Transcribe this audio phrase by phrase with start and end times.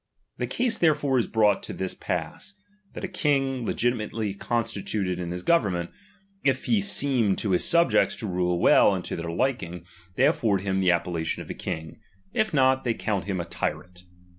[0.39, 2.55] The case therefore is brought to this pass;
[2.95, 5.91] that a king, legi timately constituted in his government,
[6.43, 9.85] if he seem to his subjects to rule well and to their liking,
[10.15, 11.99] they afford him the appellation of a king;
[12.33, 14.01] if not, they count him a ft/rant.